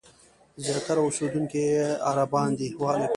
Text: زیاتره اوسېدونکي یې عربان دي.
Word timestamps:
زیاتره 0.63 1.01
اوسېدونکي 1.03 1.61
یې 1.71 1.85
عربان 2.09 2.49
دي. 2.59 2.69